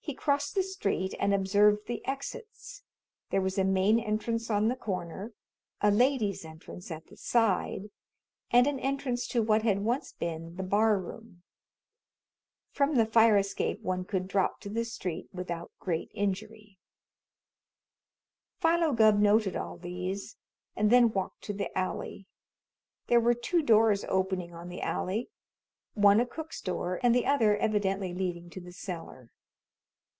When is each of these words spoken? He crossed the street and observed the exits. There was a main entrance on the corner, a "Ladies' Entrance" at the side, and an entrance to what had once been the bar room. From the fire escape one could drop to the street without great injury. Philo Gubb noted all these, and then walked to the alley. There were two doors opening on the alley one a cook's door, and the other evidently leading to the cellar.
He 0.00 0.14
crossed 0.14 0.54
the 0.54 0.62
street 0.62 1.14
and 1.20 1.34
observed 1.34 1.86
the 1.86 2.00
exits. 2.06 2.82
There 3.28 3.42
was 3.42 3.58
a 3.58 3.64
main 3.64 4.00
entrance 4.00 4.48
on 4.48 4.68
the 4.68 4.74
corner, 4.76 5.34
a 5.82 5.90
"Ladies' 5.90 6.46
Entrance" 6.46 6.90
at 6.90 7.08
the 7.08 7.16
side, 7.18 7.90
and 8.50 8.66
an 8.66 8.78
entrance 8.80 9.26
to 9.28 9.42
what 9.42 9.64
had 9.64 9.80
once 9.80 10.12
been 10.12 10.56
the 10.56 10.62
bar 10.62 10.98
room. 10.98 11.42
From 12.70 12.94
the 12.96 13.04
fire 13.04 13.36
escape 13.36 13.82
one 13.82 14.06
could 14.06 14.28
drop 14.28 14.60
to 14.60 14.70
the 14.70 14.86
street 14.86 15.28
without 15.30 15.72
great 15.78 16.10
injury. 16.14 16.78
Philo 18.62 18.94
Gubb 18.94 19.18
noted 19.20 19.56
all 19.56 19.76
these, 19.76 20.36
and 20.74 20.88
then 20.90 21.12
walked 21.12 21.42
to 21.42 21.52
the 21.52 21.76
alley. 21.76 22.26
There 23.08 23.20
were 23.20 23.34
two 23.34 23.60
doors 23.60 24.06
opening 24.08 24.54
on 24.54 24.70
the 24.70 24.80
alley 24.80 25.28
one 25.92 26.18
a 26.18 26.24
cook's 26.24 26.62
door, 26.62 26.98
and 27.02 27.14
the 27.14 27.26
other 27.26 27.58
evidently 27.58 28.14
leading 28.14 28.48
to 28.50 28.60
the 28.60 28.72
cellar. 28.72 29.28